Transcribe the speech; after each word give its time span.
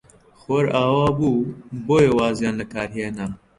خۆر 0.39 0.65
ئاوا 0.75 1.07
بوو، 1.17 1.49
بۆیە 1.87 2.11
وازیان 2.19 2.55
لە 2.61 2.65
کار 2.73 2.89
هێنا. 2.97 3.27